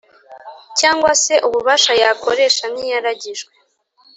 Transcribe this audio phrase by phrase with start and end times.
[0.79, 3.51] Cyangwa se ububasha yakoresha nk iyaragijwe